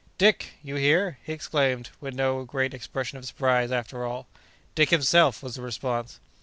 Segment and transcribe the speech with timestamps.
[0.17, 0.53] "Dick!
[0.63, 4.25] you here?" he exclaimed, but with no great expression of surprise, after all.
[4.73, 6.19] "Dick himself!" was the response.